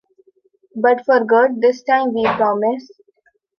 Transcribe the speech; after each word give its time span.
But 0.75 1.05
for 1.05 1.23
good 1.23 1.61
this 1.61 1.83
time- 1.83 2.11
we 2.15 2.25
promise. 2.25 2.89